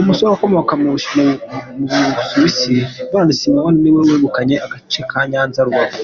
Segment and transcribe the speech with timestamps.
[0.00, 0.86] Umusore ukomoka mu
[1.78, 2.72] Busuwisi,
[3.08, 5.98] Pellaud Simon, niwe wegukanye agace ka Nyanza-Rubavu.